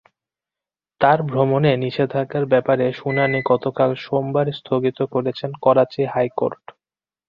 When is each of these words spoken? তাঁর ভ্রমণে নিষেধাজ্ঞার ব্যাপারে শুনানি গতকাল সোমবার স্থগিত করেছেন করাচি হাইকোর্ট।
তাঁর 1.01 1.19
ভ্রমণে 1.29 1.71
নিষেধাজ্ঞার 1.83 2.45
ব্যাপারে 2.53 2.85
শুনানি 2.93 3.39
গতকাল 3.51 3.89
সোমবার 4.03 4.47
স্থগিত 4.59 4.99
করেছেন 5.13 5.51
করাচি 5.63 6.01
হাইকোর্ট। 6.13 6.63